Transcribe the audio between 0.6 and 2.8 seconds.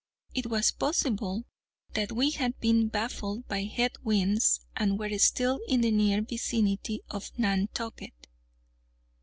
possible that we had